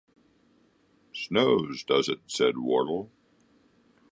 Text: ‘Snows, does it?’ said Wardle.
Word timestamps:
‘Snows, 1.13 1.83
does 1.85 2.09
it?’ 2.09 2.21
said 2.25 2.57
Wardle. 2.57 3.11